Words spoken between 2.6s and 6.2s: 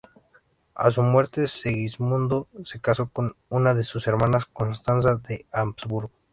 se casó con una de sus hermanas, Constanza de Habsburgo.